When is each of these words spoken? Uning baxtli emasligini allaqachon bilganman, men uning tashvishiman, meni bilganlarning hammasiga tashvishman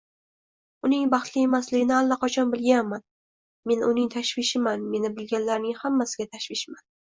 Uning 0.87 1.03
baxtli 1.13 1.43
emasligini 1.47 1.93
allaqachon 1.97 2.55
bilganman, 2.55 3.05
men 3.73 3.87
uning 3.91 4.11
tashvishiman, 4.17 4.89
meni 4.97 5.15
bilganlarning 5.21 5.81
hammasiga 5.85 6.31
tashvishman 6.37 6.87